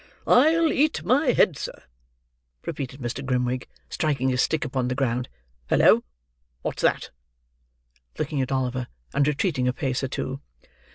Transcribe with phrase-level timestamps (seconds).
[0.25, 1.83] "I'll eat my head, sir,"
[2.65, 3.23] repeated Mr.
[3.23, 5.29] Grimwig, striking his stick upon the ground.
[5.69, 6.03] "Hallo!
[6.63, 7.11] what's that!"
[8.17, 10.41] looking at Oliver, and retreating a pace or two.